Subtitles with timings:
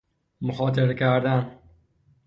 [0.41, 1.55] مخاطره کردن